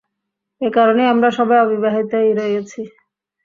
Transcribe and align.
এ 0.61 0.69
কারণেই 0.73 1.11
আমরা 1.13 1.29
সবাই 1.37 1.57
অবিবাহিতই 1.61 2.31
রয়ে 2.37 2.57
আছি। 2.61 2.81